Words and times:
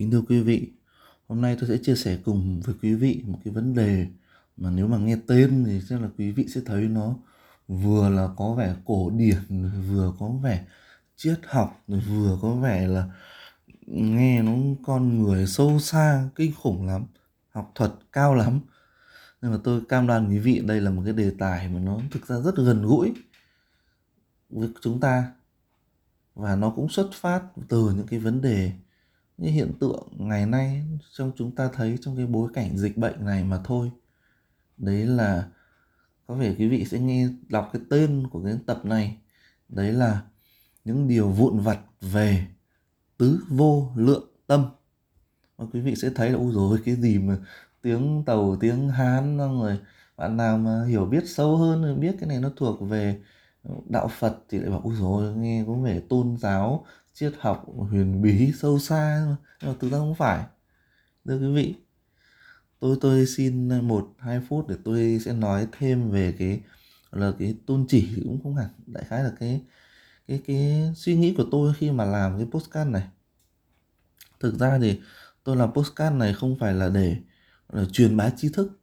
Kính 0.00 0.10
thưa 0.10 0.22
quý 0.28 0.40
vị, 0.40 0.72
hôm 1.28 1.40
nay 1.40 1.56
tôi 1.60 1.68
sẽ 1.68 1.76
chia 1.82 1.94
sẻ 1.94 2.18
cùng 2.24 2.60
với 2.60 2.74
quý 2.82 2.94
vị 2.94 3.22
một 3.26 3.38
cái 3.44 3.54
vấn 3.54 3.74
đề 3.74 4.06
mà 4.56 4.70
nếu 4.70 4.88
mà 4.88 4.98
nghe 4.98 5.16
tên 5.26 5.64
thì 5.66 5.80
chắc 5.88 6.00
là 6.02 6.08
quý 6.18 6.32
vị 6.32 6.46
sẽ 6.48 6.60
thấy 6.66 6.88
nó 6.88 7.14
vừa 7.68 8.08
là 8.08 8.28
có 8.36 8.54
vẻ 8.54 8.74
cổ 8.84 9.10
điển, 9.10 9.70
vừa 9.88 10.12
có 10.18 10.28
vẻ 10.28 10.64
triết 11.16 11.38
học, 11.46 11.84
vừa 11.86 12.38
có 12.42 12.54
vẻ 12.54 12.86
là 12.88 13.10
nghe 13.86 14.42
nó 14.42 14.52
con 14.86 15.22
người 15.22 15.46
sâu 15.46 15.78
xa, 15.78 16.28
kinh 16.34 16.52
khủng 16.54 16.86
lắm, 16.86 17.04
học 17.50 17.72
thuật 17.74 17.92
cao 18.12 18.34
lắm. 18.34 18.60
Nhưng 19.42 19.50
mà 19.50 19.58
tôi 19.64 19.80
cam 19.88 20.06
đoan 20.06 20.28
quý 20.28 20.38
vị 20.38 20.62
đây 20.66 20.80
là 20.80 20.90
một 20.90 21.02
cái 21.04 21.14
đề 21.14 21.32
tài 21.38 21.68
mà 21.68 21.80
nó 21.80 22.00
thực 22.10 22.26
ra 22.26 22.40
rất 22.40 22.56
gần 22.56 22.82
gũi 22.82 23.12
với 24.50 24.68
chúng 24.80 25.00
ta 25.00 25.32
và 26.34 26.56
nó 26.56 26.70
cũng 26.70 26.88
xuất 26.88 27.10
phát 27.12 27.42
từ 27.68 27.90
những 27.90 28.06
cái 28.06 28.18
vấn 28.18 28.40
đề 28.40 28.72
những 29.40 29.52
hiện 29.52 29.72
tượng 29.80 30.08
ngày 30.18 30.46
nay, 30.46 30.84
trong 31.12 31.32
chúng 31.36 31.54
ta 31.54 31.68
thấy 31.72 31.98
trong 32.00 32.16
cái 32.16 32.26
bối 32.26 32.50
cảnh 32.54 32.78
dịch 32.78 32.96
bệnh 32.96 33.24
này 33.24 33.44
mà 33.44 33.60
thôi. 33.64 33.90
Đấy 34.76 35.06
là 35.06 35.48
có 36.26 36.34
vẻ 36.34 36.54
quý 36.58 36.68
vị 36.68 36.84
sẽ 36.84 36.98
nghe 36.98 37.28
đọc 37.48 37.70
cái 37.72 37.82
tên 37.90 38.26
của 38.30 38.42
cái 38.44 38.54
tập 38.66 38.84
này. 38.84 39.16
Đấy 39.68 39.92
là 39.92 40.22
những 40.84 41.08
điều 41.08 41.28
vụn 41.28 41.58
vặt 41.58 41.78
về 42.00 42.46
tứ 43.18 43.40
vô 43.48 43.92
lượng 43.96 44.24
tâm. 44.46 44.64
Và 45.56 45.66
quý 45.72 45.80
vị 45.80 45.94
sẽ 45.96 46.10
thấy 46.14 46.30
là, 46.30 46.38
ôi 46.38 46.52
rồi 46.54 46.78
cái 46.84 46.94
gì 46.94 47.18
mà 47.18 47.38
tiếng 47.82 48.22
tàu, 48.26 48.56
tiếng 48.60 48.88
hán 48.88 49.36
xong 49.38 49.62
rồi 49.62 49.78
bạn 50.16 50.36
nào 50.36 50.58
mà 50.58 50.84
hiểu 50.84 51.06
biết 51.06 51.28
sâu 51.28 51.56
hơn 51.56 51.82
thì 51.82 52.00
biết 52.00 52.16
cái 52.20 52.28
này 52.28 52.40
nó 52.40 52.50
thuộc 52.56 52.80
về 52.80 53.20
đạo 53.88 54.08
phật 54.08 54.38
thì 54.48 54.58
lại 54.58 54.70
bảo, 54.70 54.80
ôi 54.84 54.94
rồi 54.98 55.36
nghe 55.36 55.64
có 55.66 55.74
vẻ 55.74 56.00
tôn 56.08 56.36
giáo 56.36 56.86
triết 57.20 57.32
học 57.40 57.66
huyền 57.76 58.22
bí 58.22 58.52
sâu 58.52 58.78
xa 58.78 59.26
nhưng 59.60 59.70
mà 59.70 59.76
thực 59.80 59.92
ra 59.92 59.98
không 59.98 60.14
phải. 60.14 60.44
Thưa 61.24 61.38
quý 61.38 61.52
vị, 61.54 61.74
tôi 62.78 62.96
tôi 63.00 63.26
xin 63.26 63.68
một, 63.88 64.14
hai 64.18 64.40
phút 64.48 64.68
để 64.68 64.76
tôi 64.84 65.18
sẽ 65.24 65.32
nói 65.32 65.66
thêm 65.72 66.10
về 66.10 66.34
cái 66.38 66.60
là 67.10 67.32
cái 67.38 67.56
tôn 67.66 67.86
chỉ 67.88 68.22
cũng 68.24 68.40
không 68.42 68.56
hẳn. 68.56 68.68
Đại 68.86 69.04
khái 69.04 69.24
là 69.24 69.32
cái 69.40 69.60
cái 70.28 70.42
cái 70.46 70.92
suy 70.96 71.16
nghĩ 71.16 71.34
của 71.36 71.44
tôi 71.50 71.74
khi 71.74 71.90
mà 71.90 72.04
làm 72.04 72.38
cái 72.38 72.46
postcard 72.50 72.90
này. 72.90 73.08
Thực 74.40 74.58
ra 74.58 74.78
thì 74.78 75.00
tôi 75.44 75.56
làm 75.56 75.72
postcard 75.72 76.16
này 76.16 76.34
không 76.34 76.58
phải 76.58 76.74
là 76.74 76.88
để 76.88 77.16
là 77.72 77.84
truyền 77.92 78.16
bá 78.16 78.30
tri 78.30 78.48
thức. 78.48 78.80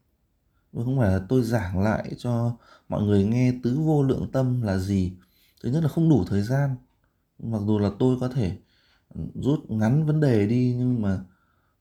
Không 0.73 0.97
phải 0.99 1.11
là 1.11 1.19
tôi 1.30 1.43
giảng 1.43 1.83
lại 1.83 2.11
cho 2.17 2.58
mọi 2.89 3.03
người 3.03 3.23
nghe 3.23 3.53
tứ 3.63 3.80
vô 3.80 4.03
lượng 4.03 4.30
tâm 4.31 4.61
là 4.61 4.77
gì. 4.77 5.13
Thứ 5.63 5.69
nhất 5.69 5.83
là 5.83 5.89
không 5.89 6.09
đủ 6.09 6.25
thời 6.30 6.41
gian 6.41 6.75
mặc 7.39 7.61
dù 7.67 7.80
là 7.80 7.91
tôi 7.99 8.17
có 8.19 8.27
thể 8.27 8.57
ừ, 9.16 9.21
rút 9.35 9.71
ngắn 9.71 10.05
vấn 10.05 10.19
đề 10.19 10.47
đi, 10.47 10.75
nhưng 10.77 11.02
mà, 11.02 11.19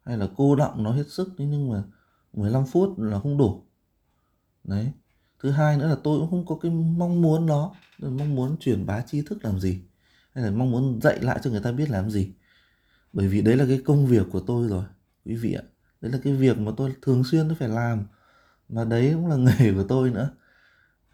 hay 0.04 0.18
là 0.18 0.28
cô 0.36 0.56
động 0.56 0.82
nó 0.82 0.92
hết 0.92 1.08
sức 1.08 1.28
nhưng 1.38 1.70
mà 1.70 1.82
15 2.32 2.66
phút 2.66 2.98
là 2.98 3.20
không 3.20 3.38
đủ. 3.38 3.64
Đấy. 4.64 4.92
Thứ 5.42 5.50
hai 5.50 5.76
nữa 5.76 5.88
là 5.88 5.96
tôi 6.04 6.20
cũng 6.20 6.30
không 6.30 6.46
có 6.46 6.56
cái 6.62 6.70
mong 6.70 7.22
muốn 7.22 7.46
đó 7.46 7.74
mong 7.98 8.34
muốn 8.34 8.56
truyền 8.60 8.86
bá 8.86 9.00
tri 9.00 9.22
thức 9.22 9.38
làm 9.44 9.60
gì, 9.60 9.80
hay 10.32 10.44
là 10.44 10.50
mong 10.50 10.70
muốn 10.70 11.00
dạy 11.02 11.20
lại 11.20 11.40
cho 11.42 11.50
người 11.50 11.60
ta 11.60 11.72
biết 11.72 11.90
làm 11.90 12.10
gì. 12.10 12.32
Bởi 13.12 13.28
vì 13.28 13.42
đấy 13.42 13.56
là 13.56 13.66
cái 13.68 13.82
công 13.84 14.06
việc 14.06 14.26
của 14.32 14.40
tôi 14.40 14.68
rồi, 14.68 14.84
quý 15.24 15.34
vị 15.34 15.52
ạ. 15.52 15.62
Đấy 16.00 16.12
là 16.12 16.18
cái 16.24 16.32
việc 16.32 16.58
mà 16.58 16.72
tôi 16.76 16.94
thường 17.02 17.24
xuyên 17.24 17.48
tôi 17.48 17.56
phải 17.60 17.68
làm, 17.68 18.06
mà 18.68 18.84
đấy 18.84 19.12
cũng 19.14 19.26
là 19.26 19.36
nghề 19.58 19.72
của 19.74 19.84
tôi 19.88 20.10
nữa 20.10 20.30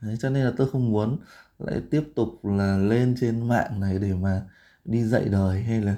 đấy, 0.02 0.16
cho 0.20 0.30
nên 0.30 0.44
là 0.44 0.52
tôi 0.56 0.70
không 0.70 0.92
muốn 0.92 1.18
lại 1.58 1.82
tiếp 1.90 2.12
tục 2.14 2.44
là 2.44 2.78
lên 2.78 3.14
trên 3.20 3.48
mạng 3.48 3.80
này 3.80 3.98
để 3.98 4.14
mà 4.14 4.42
đi 4.84 5.04
dạy 5.04 5.24
đời 5.24 5.62
hay 5.62 5.80
là 5.80 5.96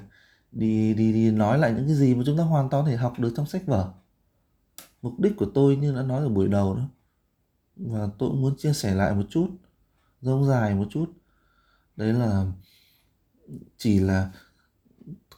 đi 0.51 0.93
đi 0.93 1.13
đi 1.13 1.31
nói 1.31 1.57
lại 1.59 1.73
những 1.73 1.85
cái 1.85 1.95
gì 1.95 2.15
mà 2.15 2.23
chúng 2.25 2.37
ta 2.37 2.43
hoàn 2.43 2.69
toàn 2.69 2.85
thể 2.85 2.95
học 2.95 3.19
được 3.19 3.33
trong 3.35 3.45
sách 3.45 3.65
vở. 3.65 3.93
Mục 5.01 5.19
đích 5.19 5.33
của 5.37 5.51
tôi 5.53 5.75
như 5.75 5.95
đã 5.95 6.03
nói 6.03 6.21
ở 6.21 6.29
buổi 6.29 6.47
đầu 6.47 6.75
đó 6.75 6.89
và 7.75 8.07
tôi 8.17 8.29
cũng 8.29 8.41
muốn 8.41 8.57
chia 8.57 8.73
sẻ 8.73 8.95
lại 8.95 9.15
một 9.15 9.25
chút 9.29 9.47
rông 10.21 10.45
dài 10.45 10.75
một 10.75 10.87
chút. 10.89 11.05
Đấy 11.95 12.13
là 12.13 12.45
chỉ 13.77 13.99
là 13.99 14.31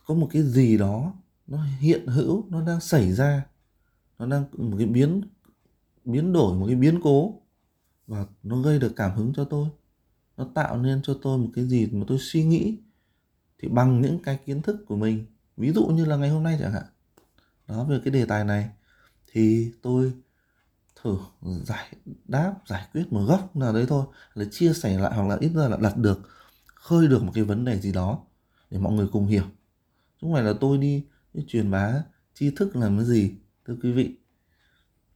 có 0.06 0.14
một 0.14 0.28
cái 0.32 0.44
gì 0.44 0.78
đó 0.78 1.14
nó 1.48 1.64
hiện 1.80 2.08
hữu 2.08 2.46
nó 2.50 2.62
đang 2.62 2.80
xảy 2.80 3.14
ra 3.14 3.46
nó 4.20 4.26
đang 4.26 4.46
một 4.52 4.76
cái 4.78 4.88
biến 4.88 5.22
biến 6.06 6.34
đổi 6.34 6.56
một 6.56 6.66
cái 6.68 6.76
biến 6.76 7.00
cố 7.04 7.42
và 8.08 8.26
nó 8.44 8.62
gây 8.62 8.80
được 8.80 8.94
cảm 8.96 9.16
hứng 9.16 9.34
cho 9.36 9.44
tôi. 9.44 9.70
Nó 10.38 10.48
tạo 10.56 10.78
nên 10.78 11.02
cho 11.04 11.20
tôi 11.22 11.38
một 11.38 11.50
cái 11.54 11.66
gì 11.68 11.88
mà 11.92 12.06
tôi 12.08 12.18
suy 12.22 12.44
nghĩ 12.44 12.78
thì 13.60 13.68
bằng 13.68 14.02
những 14.02 14.20
cái 14.20 14.40
kiến 14.46 14.62
thức 14.62 14.86
của 14.88 14.96
mình. 14.96 15.26
Ví 15.58 15.72
dụ 15.72 15.86
như 15.88 16.06
là 16.06 16.16
ngày 16.16 16.30
hôm 16.30 16.44
nay 16.44 16.58
chẳng 16.60 16.74
hạn. 16.74 16.84
Đó 17.68 17.84
về 17.84 18.00
cái 18.04 18.14
đề 18.14 18.26
tài 18.26 18.44
này 18.44 18.70
thì 19.32 19.72
tôi 19.82 20.14
thử 21.02 21.18
giải 21.66 21.94
đáp 22.26 22.56
giải 22.68 22.88
quyết 22.94 23.14
một 23.14 23.26
góc 23.28 23.56
nào 23.56 23.74
đấy 23.74 23.86
thôi 23.90 24.06
là 24.34 24.46
chia 24.52 24.74
sẻ 24.74 25.00
lại 25.00 25.14
hoặc 25.16 25.28
là 25.28 25.38
ít 25.40 25.52
ra 25.56 25.68
là 25.68 25.78
đặt 25.78 25.98
được 25.98 26.20
khơi 26.76 27.08
được 27.08 27.24
một 27.24 27.32
cái 27.36 27.44
vấn 27.44 27.66
đề 27.66 27.80
gì 27.80 27.92
đó 27.92 28.26
để 28.72 28.80
mọi 28.80 28.94
người 28.94 29.08
cùng 29.12 29.28
hiểu. 29.28 29.44
Chứ 29.44 30.18
không 30.22 30.34
phải 30.34 30.44
là 30.44 30.54
tôi 30.62 30.78
đi, 30.78 31.06
đi 31.34 31.44
truyền 31.48 31.72
bá 31.72 32.04
tri 32.34 32.52
thức 32.52 32.76
làm 32.76 32.98
cái 32.98 33.06
gì 33.06 33.36
thưa 33.66 33.78
quý 33.82 33.92
vị. 33.92 34.16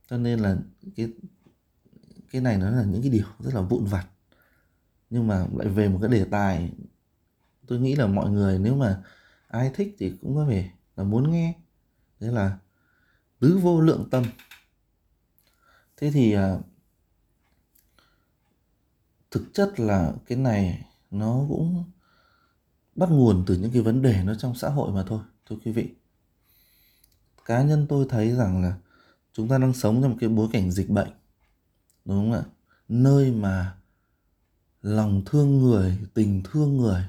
Cho 0.09 0.17
nên 0.17 0.39
là 0.39 0.57
cái 0.95 1.13
cái 2.31 2.41
này 2.41 2.57
nó 2.57 2.69
là 2.69 2.83
những 2.83 3.01
cái 3.01 3.11
điều 3.11 3.25
rất 3.39 3.53
là 3.53 3.61
vụn 3.61 3.85
vặt. 3.85 4.07
Nhưng 5.09 5.27
mà 5.27 5.45
lại 5.55 5.67
về 5.67 5.89
một 5.89 5.99
cái 6.01 6.09
đề 6.11 6.25
tài, 6.25 6.71
tôi 7.67 7.79
nghĩ 7.79 7.95
là 7.95 8.07
mọi 8.07 8.31
người 8.31 8.59
nếu 8.59 8.75
mà 8.75 9.03
ai 9.47 9.71
thích 9.73 9.95
thì 9.99 10.13
cũng 10.21 10.35
có 10.35 10.45
thể 10.49 10.69
là 10.95 11.03
muốn 11.03 11.31
nghe. 11.31 11.53
Thế 12.19 12.27
là 12.31 12.57
tứ 13.39 13.57
vô 13.57 13.81
lượng 13.81 14.07
tâm. 14.11 14.23
Thế 15.97 16.11
thì 16.11 16.33
à, 16.33 16.57
thực 19.31 19.53
chất 19.53 19.79
là 19.79 20.13
cái 20.27 20.37
này 20.37 20.85
nó 21.11 21.45
cũng 21.49 21.83
bắt 22.95 23.09
nguồn 23.09 23.43
từ 23.47 23.57
những 23.57 23.71
cái 23.71 23.81
vấn 23.81 24.01
đề 24.01 24.23
nó 24.23 24.35
trong 24.35 24.55
xã 24.55 24.69
hội 24.69 24.91
mà 24.91 25.03
thôi, 25.07 25.19
thưa 25.49 25.55
quý 25.65 25.71
vị. 25.71 25.89
Cá 27.45 27.63
nhân 27.63 27.85
tôi 27.89 28.05
thấy 28.09 28.35
rằng 28.35 28.63
là 28.63 28.77
chúng 29.33 29.47
ta 29.49 29.57
đang 29.57 29.73
sống 29.73 30.01
trong 30.01 30.11
một 30.11 30.17
cái 30.19 30.29
bối 30.29 30.49
cảnh 30.53 30.71
dịch 30.71 30.89
bệnh 30.89 31.09
đúng 32.05 32.17
không 32.17 32.31
ạ? 32.33 32.43
Nơi 32.89 33.31
mà 33.31 33.75
lòng 34.81 35.21
thương 35.25 35.57
người, 35.57 35.97
tình 36.13 36.41
thương 36.43 36.77
người 36.77 37.03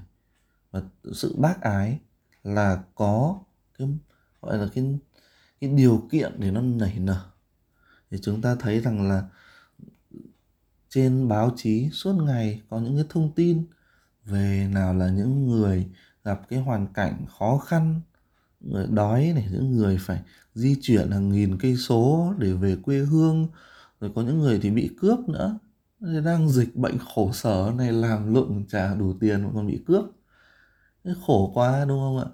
và 0.70 0.82
sự 1.12 1.34
bác 1.38 1.60
ái 1.60 2.00
là 2.44 2.82
có 2.94 3.40
cái, 3.78 3.88
gọi 4.40 4.58
là 4.58 4.68
cái 4.74 4.98
cái 5.60 5.70
điều 5.70 6.08
kiện 6.10 6.32
để 6.38 6.50
nó 6.50 6.60
nảy 6.60 6.98
nở. 6.98 7.24
Thì 8.10 8.18
chúng 8.22 8.42
ta 8.42 8.54
thấy 8.54 8.80
rằng 8.80 9.08
là 9.08 9.28
trên 10.88 11.28
báo 11.28 11.54
chí 11.56 11.90
suốt 11.92 12.12
ngày 12.12 12.62
có 12.70 12.80
những 12.80 12.96
cái 12.96 13.06
thông 13.08 13.32
tin 13.34 13.66
về 14.24 14.68
nào 14.72 14.94
là 14.94 15.10
những 15.10 15.46
người 15.46 15.86
gặp 16.24 16.40
cái 16.48 16.58
hoàn 16.60 16.86
cảnh 16.86 17.26
khó 17.38 17.58
khăn, 17.58 18.00
người 18.60 18.86
đói 18.90 19.32
này, 19.34 19.48
những 19.52 19.76
người 19.76 19.98
phải 20.00 20.22
di 20.54 20.76
chuyển 20.82 21.10
hàng 21.10 21.28
nghìn 21.28 21.58
cây 21.58 21.76
số 21.76 22.34
để 22.38 22.52
về 22.52 22.76
quê 22.76 22.98
hương 22.98 23.48
rồi 24.02 24.10
có 24.14 24.22
những 24.22 24.38
người 24.38 24.58
thì 24.62 24.70
bị 24.70 24.90
cướp 25.00 25.18
nữa. 25.28 25.58
Đang 26.00 26.48
dịch 26.48 26.76
bệnh 26.76 26.98
khổ 26.98 27.32
sở 27.32 27.72
này 27.76 27.92
làm 27.92 28.34
lụng 28.34 28.64
trả 28.68 28.94
đủ 28.94 29.14
tiền 29.20 29.42
mà 29.42 29.50
còn 29.54 29.66
bị 29.66 29.82
cướp. 29.86 30.04
Khổ 31.26 31.50
quá 31.54 31.84
đúng 31.84 31.98
không 31.98 32.18
ạ? 32.18 32.26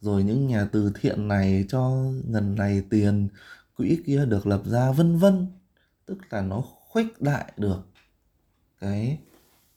Rồi 0.00 0.24
những 0.24 0.46
nhà 0.46 0.68
từ 0.72 0.92
thiện 1.00 1.28
này 1.28 1.64
cho 1.68 1.90
ngần 2.26 2.54
này 2.54 2.82
tiền, 2.90 3.28
quỹ 3.76 3.98
kia 4.06 4.26
được 4.26 4.46
lập 4.46 4.62
ra 4.64 4.92
vân 4.92 5.16
vân. 5.16 5.46
Tức 6.06 6.18
là 6.30 6.42
nó 6.42 6.62
khuếch 6.88 7.22
đại 7.22 7.52
được 7.56 7.80
cái, 8.80 9.18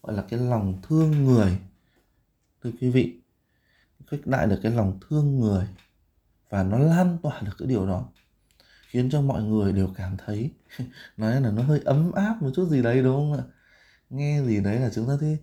gọi 0.02 0.16
là 0.16 0.24
cái 0.30 0.40
lòng 0.40 0.82
thương 0.88 1.26
người. 1.26 1.60
Thưa 2.64 2.72
quý 2.82 2.90
vị, 2.90 3.20
khuếch 4.10 4.28
đại 4.28 4.48
được 4.48 4.60
cái 4.64 4.72
lòng 4.72 5.00
thương 5.10 5.40
người 5.40 5.68
và 6.50 6.64
nó 6.64 6.78
lan 6.78 7.18
tỏa 7.24 7.42
được 7.42 7.54
cái 7.58 7.68
điều 7.68 7.88
đó 7.88 8.06
khiến 8.94 9.10
cho 9.10 9.22
mọi 9.22 9.44
người 9.44 9.74
đều 9.74 9.90
cảm 9.96 10.18
thấy 10.26 10.52
nói 11.18 11.42
là 11.42 11.52
nó 11.52 11.64
hơi 11.64 11.82
ấm 11.86 12.12
áp 12.12 12.42
một 12.42 12.50
chút 12.56 12.70
gì 12.70 12.82
đấy, 12.82 13.04
đúng 13.04 13.16
không 13.16 13.34
ạ? 13.34 13.44
Nghe 14.10 14.42
gì 14.46 14.60
đấy 14.60 14.80
là 14.80 14.90
chúng 14.96 15.08
ta 15.08 15.14
thấy 15.20 15.38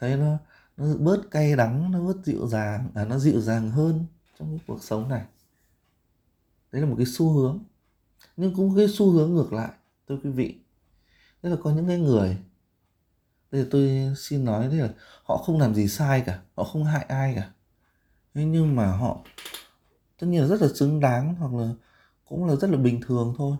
thấy 0.00 0.16
nó 0.16 0.38
nó 0.76 0.96
bớt 0.96 1.30
cay 1.30 1.56
đắng, 1.56 1.92
nó 1.92 2.00
bớt 2.00 2.16
dịu 2.24 2.46
dàng 2.46 2.90
à 2.94 3.04
nó 3.04 3.18
dịu 3.18 3.40
dàng 3.40 3.70
hơn 3.70 4.06
trong 4.38 4.48
cái 4.50 4.64
cuộc 4.66 4.82
sống 4.82 5.08
này. 5.08 5.24
Đấy 6.72 6.82
là 6.82 6.88
một 6.88 6.94
cái 6.98 7.06
xu 7.06 7.32
hướng, 7.32 7.64
nhưng 8.36 8.54
cũng 8.54 8.76
cái 8.76 8.86
xu 8.88 9.10
hướng 9.10 9.34
ngược 9.34 9.52
lại, 9.52 9.70
thưa 10.08 10.18
quý 10.24 10.30
vị. 10.30 10.58
Tức 11.40 11.50
là 11.50 11.56
có 11.62 11.70
những 11.70 11.88
cái 11.88 11.98
người 11.98 12.38
đây 13.50 13.62
là 13.62 13.68
tôi 13.70 14.12
xin 14.16 14.44
nói 14.44 14.68
đây 14.68 14.76
là 14.76 14.88
họ 15.24 15.36
không 15.36 15.60
làm 15.60 15.74
gì 15.74 15.88
sai 15.88 16.22
cả, 16.26 16.40
họ 16.54 16.64
không 16.64 16.84
hại 16.84 17.04
ai 17.08 17.34
cả. 17.34 17.50
Thế 18.34 18.44
nhưng 18.44 18.76
mà 18.76 18.92
họ, 18.92 19.24
tất 20.18 20.26
nhiên 20.26 20.42
là 20.42 20.48
rất 20.48 20.62
là 20.62 20.68
xứng 20.74 21.00
đáng 21.00 21.34
hoặc 21.34 21.52
là 21.54 21.68
cũng 22.32 22.44
là 22.44 22.56
rất 22.56 22.70
là 22.70 22.76
bình 22.76 23.00
thường 23.00 23.34
thôi. 23.36 23.56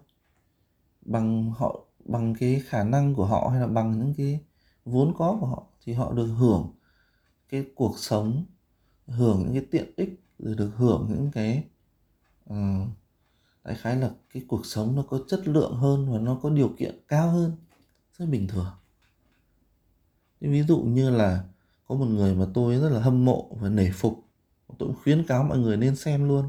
Bằng 1.01 1.53
họ 1.57 1.81
bằng 2.05 2.35
cái 2.39 2.63
khả 2.67 2.85
năng 2.85 3.15
của 3.15 3.27
họ 3.27 3.49
hay 3.49 3.61
là 3.61 3.67
bằng 3.67 3.99
những 3.99 4.15
cái 4.15 4.41
vốn 4.85 5.15
có 5.19 5.37
của 5.41 5.47
họ 5.47 5.67
thì 5.85 5.93
họ 5.93 6.13
được 6.13 6.27
hưởng 6.27 6.71
cái 7.49 7.65
cuộc 7.75 7.99
sống 7.99 8.45
hưởng 9.07 9.43
những 9.43 9.53
cái 9.53 9.67
tiện 9.71 9.93
ích 9.97 10.21
rồi 10.39 10.55
được 10.55 10.71
hưởng 10.77 11.07
những 11.09 11.31
cái 11.33 11.65
uh, 12.51 12.89
đại 13.65 13.75
khái 13.75 13.97
là 13.97 14.11
cái 14.33 14.43
cuộc 14.49 14.67
sống 14.67 14.97
nó 14.97 15.03
có 15.03 15.19
chất 15.29 15.49
lượng 15.49 15.77
hơn 15.77 16.13
và 16.13 16.19
nó 16.19 16.39
có 16.43 16.51
điều 16.51 16.75
kiện 16.79 16.99
cao 17.09 17.31
hơn. 17.31 17.57
Rất 18.19 18.27
bình 18.27 18.49
thường. 18.49 18.73
Ví 20.41 20.63
dụ 20.63 20.79
như 20.79 21.11
là 21.11 21.45
có 21.89 21.95
một 21.95 22.07
người 22.07 22.35
mà 22.35 22.47
tôi 22.55 22.77
rất 22.77 22.89
là 22.89 23.01
hâm 23.01 23.25
mộ 23.25 23.57
và 23.61 23.69
nể 23.69 23.91
phục 23.91 24.25
tôi 24.79 24.89
cũng 24.89 24.97
khuyến 25.03 25.27
cáo 25.27 25.45
mọi 25.45 25.59
người 25.59 25.77
nên 25.77 25.97
xem 25.97 26.29
luôn 26.29 26.49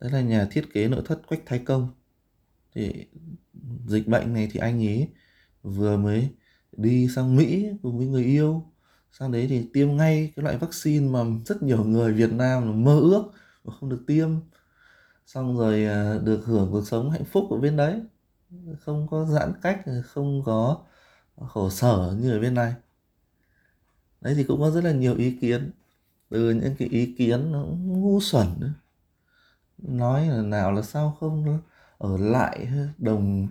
đấy 0.00 0.10
là 0.10 0.20
nhà 0.20 0.48
thiết 0.50 0.72
kế 0.72 0.88
nội 0.88 1.02
thất 1.04 1.26
quách 1.28 1.46
thái 1.46 1.58
công. 1.58 1.88
Thì 2.74 3.06
dịch 3.86 4.08
bệnh 4.08 4.32
này 4.32 4.48
thì 4.52 4.60
anh 4.60 4.86
ấy 4.86 5.08
vừa 5.62 5.96
mới 5.96 6.28
đi 6.76 7.08
sang 7.08 7.36
mỹ 7.36 7.68
cùng 7.82 7.98
với 7.98 8.06
người 8.06 8.24
yêu. 8.24 8.64
Sang 9.12 9.32
đấy 9.32 9.46
thì 9.48 9.68
tiêm 9.72 9.96
ngay 9.96 10.32
cái 10.36 10.42
loại 10.42 10.58
vaccine 10.58 11.08
mà 11.08 11.20
rất 11.46 11.62
nhiều 11.62 11.84
người 11.84 12.12
việt 12.12 12.32
nam 12.32 12.84
mơ 12.84 13.00
ước 13.00 13.24
mà 13.64 13.72
không 13.80 13.88
được 13.88 14.04
tiêm. 14.06 14.30
Xong 15.26 15.58
rồi 15.58 15.84
à, 15.84 16.18
được 16.18 16.44
hưởng 16.44 16.68
cuộc 16.72 16.86
sống 16.86 17.10
hạnh 17.10 17.24
phúc 17.24 17.50
ở 17.50 17.58
bên 17.58 17.76
đấy. 17.76 18.00
Không 18.80 19.06
có 19.10 19.24
giãn 19.24 19.52
cách, 19.62 19.82
không 20.04 20.42
có 20.44 20.84
khổ 21.48 21.70
sở 21.70 22.16
như 22.20 22.32
ở 22.32 22.40
bên 22.40 22.54
này. 22.54 22.74
Đấy 24.20 24.34
thì 24.34 24.44
cũng 24.44 24.60
có 24.60 24.70
rất 24.70 24.84
là 24.84 24.92
nhiều 24.92 25.16
ý 25.16 25.36
kiến. 25.40 25.70
Từ 26.28 26.50
những 26.50 26.74
cái 26.78 26.88
ý 26.88 27.14
kiến 27.14 27.52
nó 27.52 27.64
ngu 27.64 28.20
xuẩn 28.20 28.46
nữa 28.58 28.72
nói 29.88 30.26
là 30.28 30.42
nào 30.42 30.72
là 30.72 30.82
sao 30.82 31.16
không 31.20 31.60
ở 31.98 32.16
lại 32.16 32.68
đồng 32.98 33.48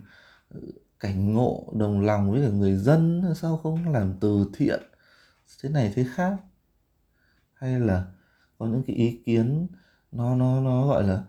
ừ, 0.50 0.60
cảnh 1.00 1.32
ngộ, 1.32 1.72
đồng 1.76 2.00
lòng 2.00 2.32
với 2.32 2.42
cả 2.42 2.48
người 2.48 2.76
dân 2.76 3.22
sao 3.36 3.56
không 3.56 3.92
làm 3.92 4.14
từ 4.20 4.50
thiện? 4.54 4.82
Thế 5.62 5.68
này 5.68 5.92
thế 5.94 6.06
khác. 6.14 6.36
Hay 7.54 7.80
là 7.80 8.06
có 8.58 8.66
những 8.66 8.82
cái 8.86 8.96
ý 8.96 9.22
kiến 9.26 9.66
nó 10.12 10.34
nó 10.36 10.60
nó 10.60 10.86
gọi 10.86 11.04
là 11.04 11.24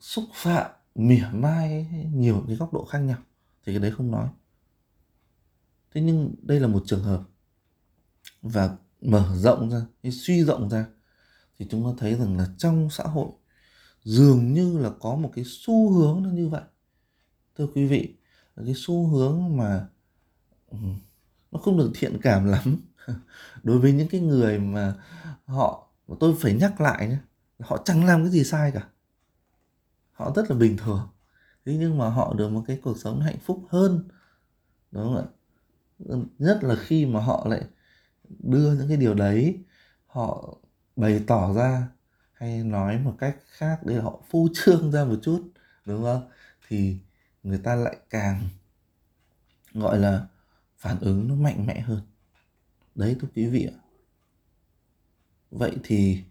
xúc 0.00 0.24
phạm, 0.34 0.70
mỉa 0.94 1.26
mai 1.32 1.88
nhiều 2.12 2.44
cái 2.46 2.56
góc 2.56 2.72
độ 2.72 2.84
khác 2.84 2.98
nhau, 2.98 3.18
thì 3.64 3.72
cái 3.72 3.80
đấy 3.80 3.90
không 3.96 4.10
nói. 4.10 4.28
Thế 5.94 6.00
nhưng 6.00 6.34
đây 6.42 6.60
là 6.60 6.66
một 6.66 6.82
trường 6.86 7.02
hợp 7.02 7.22
và 8.42 8.76
mở 9.00 9.36
rộng 9.36 9.70
ra 9.70 10.10
suy 10.10 10.44
rộng 10.44 10.70
ra, 10.70 10.86
thì 11.58 11.66
chúng 11.70 11.84
ta 11.84 11.90
thấy 11.98 12.14
rằng 12.14 12.36
là 12.36 12.46
trong 12.58 12.90
xã 12.90 13.04
hội 13.04 13.28
dường 14.08 14.52
như 14.54 14.78
là 14.78 14.90
có 15.00 15.14
một 15.16 15.30
cái 15.34 15.44
xu 15.46 15.92
hướng 15.92 16.22
nó 16.22 16.30
như 16.30 16.48
vậy. 16.48 16.62
Thưa 17.58 17.66
quý 17.74 17.86
vị, 17.86 18.14
cái 18.56 18.74
xu 18.76 19.06
hướng 19.06 19.56
mà 19.56 19.86
ừ, 20.70 20.78
nó 21.52 21.58
không 21.58 21.78
được 21.78 21.90
thiện 21.94 22.18
cảm 22.22 22.44
lắm. 22.50 22.76
Đối 23.62 23.78
với 23.78 23.92
những 23.92 24.08
cái 24.08 24.20
người 24.20 24.58
mà 24.58 24.94
họ 25.44 25.88
tôi 26.20 26.34
phải 26.40 26.54
nhắc 26.54 26.80
lại 26.80 27.08
nhé 27.08 27.18
họ 27.60 27.82
chẳng 27.84 28.04
làm 28.04 28.22
cái 28.22 28.30
gì 28.30 28.44
sai 28.44 28.70
cả. 28.72 28.88
Họ 30.12 30.32
rất 30.36 30.50
là 30.50 30.56
bình 30.56 30.76
thường. 30.76 31.08
Thế 31.66 31.76
nhưng 31.78 31.98
mà 31.98 32.08
họ 32.08 32.34
được 32.34 32.48
một 32.48 32.64
cái 32.66 32.80
cuộc 32.82 32.98
sống 32.98 33.20
hạnh 33.20 33.38
phúc 33.44 33.62
hơn. 33.68 34.08
Đúng 34.90 35.04
không 35.04 35.16
ạ? 35.16 35.26
Nhất 36.38 36.58
là 36.62 36.76
khi 36.76 37.06
mà 37.06 37.20
họ 37.20 37.46
lại 37.48 37.62
đưa 38.28 38.74
những 38.74 38.88
cái 38.88 38.96
điều 38.96 39.14
đấy, 39.14 39.58
họ 40.06 40.56
bày 40.96 41.24
tỏ 41.26 41.52
ra 41.54 41.88
hay 42.38 42.64
nói 42.64 42.98
một 42.98 43.16
cách 43.18 43.36
khác 43.46 43.80
để 43.84 44.00
họ 44.00 44.22
phô 44.30 44.48
trương 44.54 44.92
ra 44.92 45.04
một 45.04 45.16
chút, 45.22 45.52
đúng 45.84 46.02
không? 46.02 46.30
Thì 46.68 46.98
người 47.42 47.58
ta 47.58 47.74
lại 47.74 47.96
càng, 48.10 48.48
gọi 49.74 49.98
là, 49.98 50.26
phản 50.76 51.00
ứng 51.00 51.28
nó 51.28 51.34
mạnh 51.34 51.66
mẽ 51.66 51.80
hơn. 51.80 52.02
Đấy 52.94 53.16
thưa 53.20 53.28
quý 53.34 53.46
vị 53.46 53.68
ạ. 53.74 53.78
Vậy 55.50 55.76
thì 55.84 56.24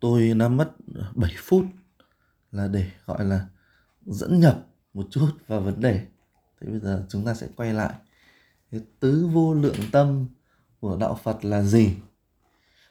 tôi 0.00 0.34
đã 0.34 0.48
mất 0.48 0.72
7 1.14 1.34
phút 1.38 1.64
là 2.52 2.68
để, 2.68 2.90
gọi 3.06 3.24
là, 3.24 3.46
dẫn 4.06 4.40
nhập 4.40 4.66
một 4.94 5.06
chút 5.10 5.30
vào 5.46 5.60
vấn 5.60 5.80
đề. 5.80 6.06
Thế 6.60 6.66
bây 6.70 6.80
giờ 6.80 7.06
chúng 7.08 7.24
ta 7.24 7.34
sẽ 7.34 7.48
quay 7.56 7.72
lại. 7.72 7.94
Cái 8.70 8.80
tứ 9.00 9.26
vô 9.32 9.54
lượng 9.54 9.76
tâm 9.92 10.26
của 10.80 10.96
đạo 10.96 11.20
phật 11.22 11.44
là 11.44 11.62
gì? 11.62 11.94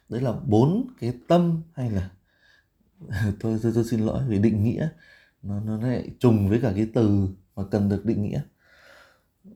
Đấy 0.10 0.22
là 0.22 0.31
bốn 0.31 0.88
cái 1.00 1.13
tâm 1.28 1.62
hay 1.74 1.90
là 1.92 2.10
tôi, 3.40 3.60
tôi 3.63 3.72
tôi 3.75 3.84
xin 3.84 4.00
lỗi 4.00 4.24
vì 4.28 4.40
định 4.40 4.63
nghĩa. 4.63 4.90
Nó 5.44 5.60
nó 5.60 5.78
lại 5.78 6.10
trùng 6.19 6.50
với 6.50 6.60
cả 6.62 6.72
cái 6.75 6.88
từ 6.94 7.30
mà 7.56 7.63
cần 7.72 7.90
được 7.90 8.06
định 8.06 8.24
nghĩa. 8.24 8.42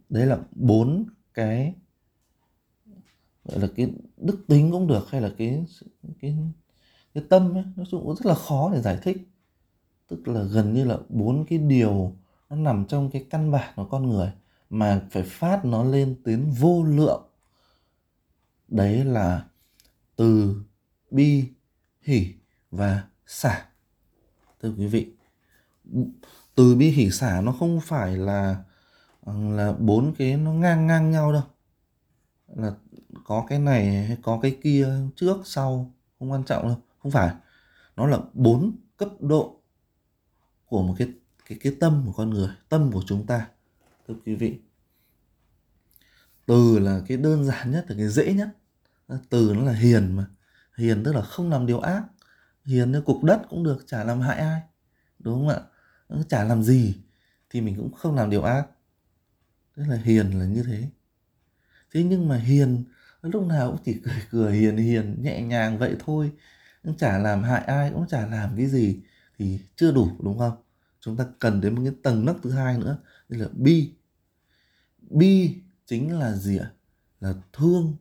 Đấy 0.10 0.25
là 0.25 0.40
bốn 0.51 1.06
cái 1.34 1.75
gọi 3.46 3.60
là 3.60 3.68
cái 3.75 3.94
đức 4.18 4.44
tính 4.48 4.72
cũng 4.72 4.88
được 4.88 5.10
hay 5.10 5.22
là 5.22 5.31
cái 5.38 5.66
cái 6.22 6.38
cái 7.13 7.24
tâm 7.30 7.54
ấy. 7.54 7.63
Nó 7.75 7.84
cũng 7.92 8.16
rất 8.16 8.25
là 8.25 8.36
khó 8.36 8.72
để 8.74 8.81
giải 8.81 9.00
thích. 9.01 9.18
Tức 10.07 10.28
là 10.28 10.44
gần 10.44 10.74
như 10.74 10.86
là 10.86 10.98
bốn 11.10 11.46
cái 11.46 11.60
điều 11.60 12.16
nó 12.50 12.56
nằm 12.56 12.86
trong 12.86 13.10
cái 13.12 13.25
căn 13.30 13.51
bản 13.51 13.74
của 13.75 13.86
con 13.86 14.10
người 14.10 14.31
mà 14.69 15.01
phải 15.12 15.24
phát 15.24 15.66
nó 15.66 15.84
lên 15.84 16.16
đến 16.25 16.50
vô 16.60 16.84
lượng. 16.84 17.24
Đấy 18.68 19.06
là 19.06 19.49
từ 20.19 20.63
bi 21.12 21.45
hỷ 22.01 22.33
và 22.71 23.04
xả. 23.25 23.66
Thưa 24.62 24.74
quý 24.77 24.88
vị, 24.88 25.13
từ 26.56 26.75
bi 26.75 26.89
hỷ 26.89 27.12
xả 27.12 27.42
nó 27.42 27.51
không 27.51 27.81
phải 27.81 28.18
là 28.18 28.63
ờ, 29.21 29.33
là 29.56 29.74
bốn 29.74 30.13
cái 30.18 30.38
nó 30.38 30.51
ngang 30.51 30.88
ngang 30.88 31.12
nhau 31.12 31.33
đâu. 31.33 31.44
Là 32.48 32.75
có 33.25 33.45
cái 33.50 33.60
này 33.60 34.06
hay 34.06 34.18
có 34.21 34.39
cái 34.42 34.57
kia 34.63 34.88
trước, 35.16 35.38
sau, 35.45 35.94
không 36.19 36.31
quan 36.31 36.44
trọng 36.44 36.68
đâu. 36.68 36.77
Không 37.04 37.12
phải. 37.12 37.36
Nó 37.95 38.07
là 38.07 38.19
bốn 38.33 38.75
cấp 38.98 39.10
độ 39.19 39.62
của 40.65 40.83
một 40.83 40.95
cái 40.98 41.07
cái 41.45 41.57
cái 41.62 41.75
tâm 41.80 42.04
của 42.06 42.13
con 42.13 42.30
người, 42.30 42.50
tâm 42.69 42.92
của 42.92 43.04
chúng 43.06 43.25
ta. 43.25 43.48
Thưa 44.07 44.15
quý 44.25 44.36
vị, 44.36 44.60
từ 46.45 46.80
là 46.80 47.01
cái 47.07 47.18
đơn 47.18 47.45
giản 47.45 47.72
nhất, 47.72 47.86
là 47.89 47.95
cái 47.98 48.07
dễ 48.07 48.33
nhất. 48.33 48.50
Ờ, 49.09 49.19
từ 49.29 49.53
nó 49.56 49.63
là 49.63 49.71
hiền 49.71 50.15
mà. 50.15 50.25
Hiền 50.77 51.03
tức 51.03 51.15
là 51.15 51.21
không 51.21 51.50
làm 51.50 51.65
điều 51.65 51.79
ác. 51.79 52.03
Hiền 52.65 52.91
như 52.91 53.01
cục 53.01 53.23
đất 53.23 53.41
cũng 53.50 53.63
được, 53.63 53.83
chả 53.88 54.03
làm 54.03 54.21
hại 54.21 54.38
ai. 54.38 54.61
Đúng 55.19 55.33
không 55.35 55.47
ạ? 55.47 55.61
Nó 56.09 56.23
chả 56.29 56.44
làm 56.44 56.63
gì 56.63 56.95
thì 57.50 57.61
mình 57.61 57.75
cũng 57.77 57.94
không 57.94 58.15
làm 58.15 58.29
điều 58.29 58.44
ác. 58.44 58.67
Tức 59.75 59.83
là 59.88 59.95
hiền 59.95 60.39
là 60.39 60.45
như 60.45 60.63
thế. 60.63 60.89
Thế 61.94 62.03
nhưng 62.03 62.27
mà 62.27 62.38
hiền, 62.38 62.83
lúc 63.21 63.47
nào 63.47 63.71
cũng 63.71 63.81
chỉ 63.85 64.01
cười 64.03 64.23
cười 64.29 64.53
hiền 64.53 64.77
hiền, 64.77 65.21
nhẹ 65.21 65.41
nhàng 65.41 65.77
vậy 65.77 65.95
thôi. 66.05 66.31
Cũng 66.83 66.97
chả 66.97 67.17
làm 67.17 67.44
hại 67.44 67.63
ai, 67.63 67.91
cũng 67.94 68.07
chả 68.07 68.27
làm 68.27 68.57
cái 68.57 68.67
gì 68.67 69.00
thì 69.38 69.59
chưa 69.75 69.91
đủ, 69.91 70.09
đúng 70.23 70.39
không? 70.39 70.63
Chúng 71.00 71.17
ta 71.17 71.25
cần 71.39 71.62
đến 71.62 71.75
một 71.75 71.81
cái 71.86 71.93
tầng 72.03 72.25
nấc 72.25 72.36
thứ 72.43 72.51
hai 72.51 72.77
nữa, 72.77 72.98
đây 73.29 73.39
là 73.39 73.48
bi. 73.51 73.93
Bi 75.10 75.55
chính 75.86 76.19
là 76.19 76.36
gì 76.36 76.57
ạ? 76.57 76.72
Là 77.19 77.34
thương 77.53 77.95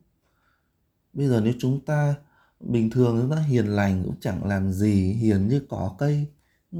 bây 1.19 1.27
giờ 1.27 1.41
nếu 1.43 1.53
chúng 1.59 1.85
ta 1.85 2.15
bình 2.59 2.89
thường 2.89 3.19
chúng 3.21 3.31
ta 3.31 3.37
hiền 3.41 3.67
lành 3.67 4.03
cũng 4.05 4.15
chẳng 4.21 4.45
làm 4.47 4.71
gì 4.71 5.13
hiền 5.13 5.47
như 5.47 5.61
cỏ 5.69 5.95
cây 5.99 6.27
ừ, 6.71 6.79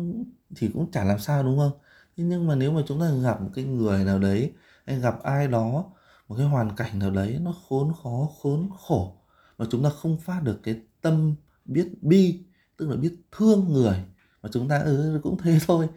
thì 0.55 0.69
cũng 0.73 0.91
chả 0.91 1.03
làm 1.03 1.19
sao 1.19 1.43
đúng 1.43 1.57
không? 1.57 1.71
Nhưng 2.17 2.47
mà 2.47 2.55
nếu 2.55 2.71
mà 2.71 2.81
chúng 2.87 2.99
ta 3.01 3.11
gặp 3.23 3.41
một 3.41 3.49
cái 3.55 3.65
người 3.65 4.05
nào 4.05 4.19
đấy 4.19 4.53
hay 4.85 4.99
gặp 4.99 5.23
ai 5.23 5.47
đó 5.47 5.85
một 6.27 6.35
cái 6.37 6.45
hoàn 6.45 6.75
cảnh 6.75 6.99
nào 6.99 7.11
đấy 7.11 7.39
nó 7.41 7.53
khốn 7.69 7.93
khó 8.03 8.29
khốn 8.41 8.69
khổ 8.79 9.15
mà 9.57 9.65
chúng 9.71 9.83
ta 9.83 9.89
không 9.89 10.17
phát 10.19 10.41
được 10.43 10.59
cái 10.63 10.81
tâm 11.01 11.35
biết 11.65 12.03
bi 12.03 12.43
tức 12.77 12.89
là 12.89 12.95
biết 12.95 13.15
thương 13.31 13.73
người 13.73 14.05
mà 14.43 14.49
chúng 14.53 14.69
ta 14.69 14.79
ừ 14.79 15.19
cũng 15.23 15.37
thế 15.43 15.59
thôi 15.67 15.89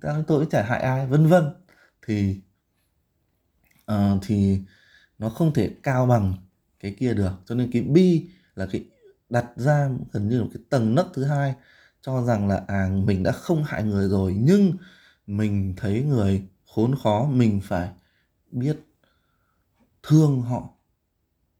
ta 0.00 0.24
tôi 0.26 0.40
cũng 0.40 0.50
chả 0.50 0.62
hại 0.62 0.80
ai 0.82 1.06
vân 1.06 1.26
vân 1.26 1.44
thì 2.06 2.40
uh, 3.92 4.20
thì 4.22 4.60
nó 5.18 5.28
không 5.28 5.54
thể 5.54 5.70
cao 5.82 6.06
bằng 6.06 6.34
cái 6.84 6.94
kia 6.98 7.14
được. 7.14 7.32
Cho 7.46 7.54
nên 7.54 7.70
cái 7.72 7.82
bi 7.82 8.26
là 8.54 8.66
cái 8.66 8.84
đặt 9.30 9.46
ra 9.56 9.90
gần 10.12 10.28
như 10.28 10.40
là 10.40 10.46
cái 10.54 10.62
tầng 10.70 10.94
nấc 10.94 11.06
thứ 11.14 11.24
hai 11.24 11.54
cho 12.02 12.22
rằng 12.22 12.48
là 12.48 12.64
à 12.66 12.90
mình 13.04 13.22
đã 13.22 13.32
không 13.32 13.64
hại 13.64 13.82
người 13.82 14.08
rồi 14.08 14.36
nhưng 14.38 14.72
mình 15.26 15.74
thấy 15.76 16.02
người 16.02 16.48
khốn 16.66 16.94
khó 17.02 17.26
mình 17.26 17.60
phải 17.64 17.90
biết 18.50 18.76
thương 20.02 20.42
họ 20.42 20.68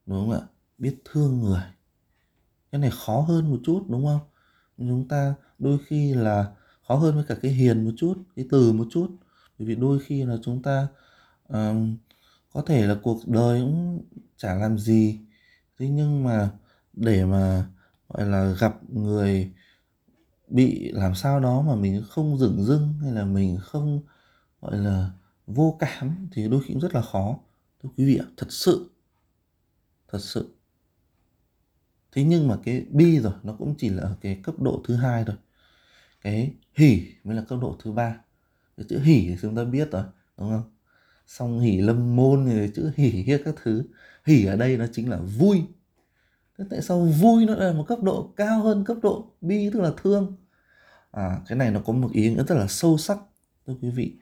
đúng 0.07 0.19
không 0.19 0.40
ạ? 0.40 0.40
Biết 0.78 0.97
thương 1.04 1.40
người. 1.40 1.62
Cái 2.73 2.81
này 2.81 2.90
khó 3.07 3.21
hơn 3.21 3.50
một 3.50 3.59
chút 3.64 3.85
đúng 3.88 4.07
không? 4.07 4.21
Chúng 4.78 5.09
ta 5.09 5.35
đôi 5.59 5.78
khi 5.87 6.14
là 6.14 6.52
khó 6.88 6.95
hơn 6.97 7.14
với 7.14 7.25
cả 7.28 7.35
cái 7.43 7.52
hiền 7.52 7.85
một 7.85 7.93
chút 7.97 8.14
cái 8.37 8.47
từ 8.50 8.73
một 8.73 8.87
chút. 8.90 9.11
Bởi 9.59 9.69
vì 9.69 9.75
đôi 9.75 9.99
khi 9.99 10.25
là 10.25 10.37
chúng 10.43 10.62
ta 10.62 10.88
um, 11.49 11.97
có 12.54 12.62
thể 12.62 12.87
là 12.87 12.96
cuộc 13.02 13.28
đời 13.28 13.61
cũng 13.61 14.04
chả 14.37 14.54
làm 14.54 14.78
gì. 14.78 15.20
Thế 15.78 15.88
nhưng 15.88 16.25
mà 16.25 16.50
để 16.92 17.25
mà, 17.25 17.66
gọi 18.08 18.26
là, 18.26 18.54
gặp 18.61 18.90
người 18.90 19.52
bị 20.49 20.92
làm 20.92 21.14
sao 21.14 21.40
đó 21.40 21.62
mà 21.62 21.75
mình 21.75 22.04
không 22.08 22.38
dửng 22.38 22.64
dưng 22.64 22.94
hay 23.02 23.12
là 23.12 23.25
mình 23.25 23.58
không, 23.62 24.00
gọi 24.61 24.78
là, 24.78 25.11
vô 25.46 25.76
cảm 25.78 26.28
thì 26.32 26.49
đôi 26.49 26.62
khi 26.64 26.75
cũng 26.75 26.80
rất 26.82 26.94
là 26.94 27.02
khó. 27.02 27.38
Thưa 27.82 27.88
quý 27.96 28.04
vị 28.04 28.16
ạ, 28.16 28.26
thật 28.37 28.46
sự 28.50 28.90
thật 30.08 30.20
sự. 30.20 30.54
Thế 32.12 32.25
nhưng 32.25 32.49
mà 32.49 32.58
cái 32.64 32.87
bi 32.90 33.20
rồi, 33.20 33.32
nó 33.42 33.54
cũng 33.58 33.75
chỉ 33.78 33.88
là 33.88 34.02
ở 34.02 34.16
cái 34.20 34.40
cấp 34.42 34.61
độ 34.61 34.82
thứ 34.88 34.96
hai 34.96 35.25
thôi. 35.25 35.37
Cái 36.23 36.54
hỉ 36.75 37.02
mới 37.25 37.37
là 37.37 37.42
cấp 37.42 37.58
độ 37.62 37.76
thứ 37.82 37.92
ba. 37.92 38.16
Cái 38.76 38.87
chữ 38.88 39.00
hỉ 39.00 39.26
thì 39.28 39.37
chúng 39.42 39.56
ta 39.56 39.64
biết 39.64 39.90
rồi, 39.90 40.04
đúng 40.38 40.50
không? 40.50 40.74
Xong 41.26 41.61
hỉ 41.61 41.81
lâm 41.81 42.16
môn 42.16 42.47
rồi 42.47 42.73
chữ 42.75 42.93
hỉ 42.97 43.25
hết 43.26 43.43
các 43.45 43.54
thứ. 43.62 43.85
Hỉ 44.26 44.45
ở 44.45 44.57
đây 44.57 44.76
nó 44.76 44.87
chính 44.93 45.11
là 45.11 45.16
vui. 45.38 45.62
Thế 46.59 46.64
tại 46.71 46.83
sao 46.83 47.04
vui 47.04 47.47
nó 47.47 47.54
là 47.54 47.73
một 47.73 47.85
cấp 47.88 48.02
độ 48.02 48.33
cao 48.37 48.62
hơn 48.62 48.85
cấp 48.85 48.97
độ 49.02 49.31
bi 49.40 49.71
tức 49.73 49.81
là 49.81 49.93
thương? 49.97 50.37
À 51.11 51.40
cái 51.47 51.59
này 51.59 51.71
nó 51.71 51.81
có 51.81 51.93
một 51.93 52.11
ý 52.12 52.31
nghĩa 52.31 52.45
rất 52.45 52.54
là 52.54 52.66
sâu 52.66 52.99
sắc, 52.99 53.19
thưa 53.66 53.75
quý 53.83 53.90
vị. 53.90 54.16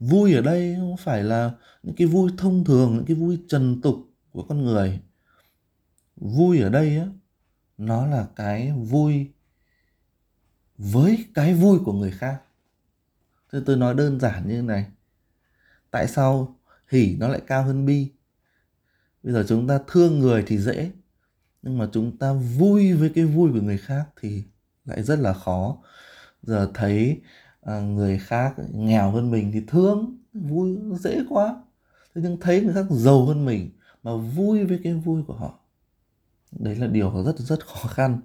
Vui 0.00 0.34
ở 0.34 0.40
đây 0.40 0.74
không 0.78 0.96
phải 0.96 1.24
là 1.24 1.50
những 1.82 1.94
cái 1.96 2.06
vui 2.06 2.30
thông 2.38 2.64
thường, 2.64 2.96
những 2.96 3.04
cái 3.04 3.16
vui 3.16 3.38
trần 3.48 3.80
tục 3.80 3.96
của 4.32 4.42
con 4.42 4.64
người. 4.64 5.00
Vui 6.16 6.60
ở 6.60 6.68
đây 6.68 6.96
á, 6.96 7.06
nó 7.78 8.06
là 8.06 8.26
cái 8.36 8.72
vui 8.72 9.30
với 10.78 11.26
cái 11.34 11.54
vui 11.54 11.78
của 11.84 11.92
người 11.92 12.10
khác. 12.10 12.42
Thế 13.52 13.60
tôi 13.66 13.76
nói 13.76 13.94
đơn 13.94 14.20
giản 14.20 14.48
như 14.48 14.54
thế 14.54 14.62
này 14.62 14.86
tại 15.92 16.08
sao 16.08 16.58
hỉ 16.88 17.16
nó 17.20 17.28
lại 17.28 17.42
cao 17.46 17.64
hơn 17.64 17.86
bi? 17.86 18.12
Bây 19.22 19.32
giờ 19.32 19.44
chúng 19.48 19.68
ta 19.68 19.80
thương 19.88 20.18
người 20.20 20.44
thì 20.46 20.58
dễ 20.58 20.92
nhưng 21.62 21.78
mà 21.78 21.88
chúng 21.92 22.18
ta 22.18 22.32
vui 22.32 22.92
với 22.94 23.10
cái 23.14 23.24
vui 23.24 23.52
của 23.52 23.60
người 23.60 23.78
khác 23.78 24.04
thì 24.20 24.44
lại 24.84 25.02
rất 25.02 25.18
là 25.18 25.32
khó. 25.32 25.78
Giờ 26.42 26.70
thấy 26.74 27.22
à, 27.62 27.80
người 27.80 28.18
khác 28.18 28.54
nghèo 28.72 29.10
hơn 29.10 29.30
mình 29.30 29.52
thì 29.52 29.62
thương 29.68 30.18
vui 30.34 30.78
dễ 31.00 31.24
quá. 31.28 31.62
Thế 32.14 32.22
nhưng 32.24 32.40
thấy 32.40 32.62
người 32.62 32.74
khác 32.74 32.86
giàu 32.90 33.26
hơn 33.26 33.44
mình 33.44 33.70
mà 34.02 34.16
vui 34.16 34.64
với 34.64 34.80
cái 34.84 34.94
vui 34.94 35.22
của 35.26 35.34
họ 35.34 35.58
đấy 36.52 36.76
là 36.76 36.86
điều 36.86 37.24
rất 37.24 37.38
rất 37.38 37.66
khó 37.66 37.88
khăn 37.88 38.20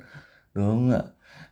đúng 0.53 0.65
không 0.65 0.91
ạ? 0.91 1.01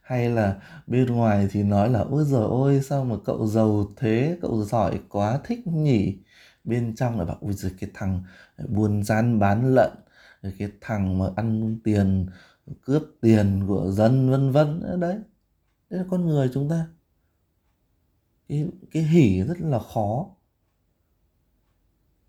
Hay 0.02 0.30
là 0.30 0.62
bên 0.88 1.06
ngoài 1.06 1.48
thì 1.52 1.64
nói 1.64 1.90
là, 1.90 2.00
ôi 2.00 2.24
giời 2.26 2.44
ôi 2.44 2.82
sao 2.84 3.06
mà 3.06 3.16
cậu 3.26 3.48
giàu 3.48 3.94
thế? 3.98 4.38
Cậu 4.42 4.64
giỏi 4.64 5.00
quá, 5.10 5.40
thích 5.44 5.68
nhỉ? 5.68 6.18
Bên 6.64 6.96
trong 6.96 7.20
là 7.20 7.26
bảo, 7.26 7.38
ôi 7.42 7.54
giời, 7.54 7.72
cái 7.80 7.90
thằng 7.94 8.24
buôn 8.70 9.04
gian 9.04 9.40
bán 9.40 9.76
lận, 9.76 9.92
cái 10.60 10.72
thằng 10.82 11.20
mà 11.20 11.26
ăn 11.36 11.80
tiền, 11.84 12.26
cướp 12.82 13.04
tiền 13.22 13.64
của 13.68 13.92
dân, 13.92 14.30
vân 14.30 14.52
vân. 14.52 15.00
Đấy 15.00 15.18
đấy 15.90 16.00
là 16.00 16.06
con 16.10 16.26
người 16.26 16.50
chúng 16.54 16.70
ta. 16.70 16.88
Cái 18.50 18.68
cái 18.92 19.04
hỉ 19.04 19.44
rất 19.44 19.62
là 19.62 19.80
khó. 19.80 20.30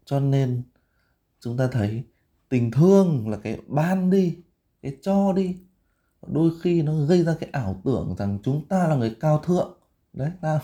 Cho 0.05 0.21
nên 0.21 0.63
chúng 1.41 1.57
ta 1.57 1.69
thấy 1.73 2.05
tình 2.49 2.71
thương 2.71 3.29
là 3.29 3.37
cái 3.37 3.61
ban 3.67 4.11
đi, 4.11 4.39
cái 4.83 4.97
cho 5.03 5.33
đi 5.33 5.57
đôi 6.33 6.51
khi 6.63 6.83
nó 6.83 7.05
gây 7.05 7.25
ra 7.25 7.37
cái 7.41 7.51
ảo 7.53 7.81
tưởng 7.85 8.15
rằng 8.19 8.39
chúng 8.43 8.69
ta 8.69 8.89
là 8.89 8.97
người 8.97 9.17
cao 9.21 9.39
thượng. 9.39 9.79
Đấy, 10.13 10.31
ta 10.41 10.61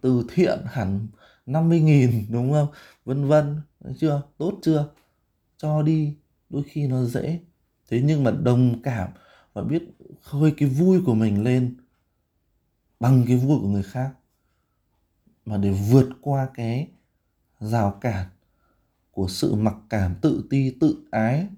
từ 0.00 0.24
thiện 0.34 0.58
hẳn 0.66 1.08
50 1.46 1.80
nghìn, 1.80 2.26
đúng 2.30 2.52
không? 2.52 2.68
Vân 3.04 3.28
vân 3.28 3.60
đấy 3.80 3.94
chưa? 3.98 4.22
Tốt 4.38 4.58
chưa? 4.62 4.88
Cho 5.56 5.82
đi, 5.82 6.14
đôi 6.50 6.62
khi 6.66 6.86
nó 6.86 7.04
dễ. 7.04 7.40
Thế 7.88 8.02
nhưng 8.04 8.24
mà 8.24 8.30
đồng 8.30 8.82
cảm 8.82 9.10
và 9.52 9.62
biết 9.62 9.82
khơi 10.22 10.54
cái 10.56 10.68
vui 10.68 11.02
của 11.06 11.14
mình 11.14 11.42
lên 11.42 11.76
bằng 13.00 13.24
cái 13.28 13.36
vui 13.36 13.58
của 13.60 13.68
người 13.68 13.82
khác. 13.82 14.10
Mà 15.46 15.56
để 15.56 15.70
vượt 15.70 16.08
qua 16.20 16.48
cái 16.54 16.88
rào 17.60 17.90
cản 18.00 18.26
của 19.10 19.28
sự 19.28 19.54
mặc 19.54 19.74
cảm 19.88 20.14
tự 20.22 20.44
ti, 20.50 20.76
tự 20.80 20.96
ái, 21.10 21.48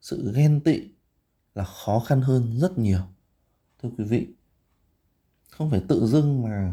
sự 0.00 0.32
ghen 0.34 0.60
tị 0.60 0.82
là 1.58 1.64
khó 1.64 2.00
khăn 2.00 2.20
hơn 2.20 2.58
rất 2.58 2.78
nhiều. 2.78 3.00
Thưa 3.82 3.88
quý 3.98 4.04
vị, 4.04 4.26
không 5.50 5.70
phải 5.70 5.82
tự 5.88 6.06
dưng 6.06 6.42
mà 6.42 6.72